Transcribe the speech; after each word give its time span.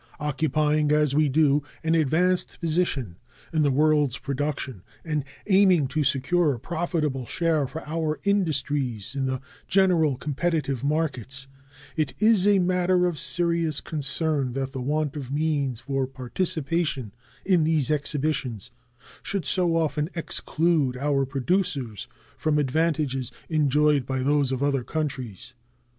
Occupying, 0.19 0.91
as 0.91 1.13
we 1.13 1.29
do, 1.29 1.61
an 1.83 1.93
advanced 1.93 2.59
position 2.59 3.17
in 3.53 3.61
the 3.61 3.69
world's 3.69 4.17
production, 4.17 4.81
and 5.05 5.23
aiming 5.45 5.85
to 5.89 6.03
secure 6.03 6.55
a 6.55 6.59
profitable 6.59 7.27
share 7.27 7.67
for 7.67 7.85
our 7.87 8.19
industries 8.23 9.13
in 9.13 9.27
the 9.27 9.41
general 9.67 10.17
competitive 10.17 10.83
markets, 10.83 11.47
it 11.95 12.15
is 12.17 12.47
a 12.47 12.57
matter 12.57 13.05
of 13.05 13.19
serious 13.19 13.79
concern 13.79 14.53
that 14.53 14.71
the 14.71 14.81
want 14.81 15.15
of 15.15 15.29
means 15.31 15.81
for 15.81 16.07
participation 16.07 17.11
in 17.45 17.63
these 17.63 17.91
exhibitions 17.91 18.71
should 19.21 19.45
so 19.45 19.75
often 19.77 20.09
exclude 20.15 20.97
our 20.97 21.27
producers 21.27 22.07
from 22.39 22.57
advantages 22.57 23.31
enjoyed 23.49 24.07
by 24.07 24.23
those 24.23 24.51
of 24.51 24.63
other 24.63 24.83
countries. 24.83 25.53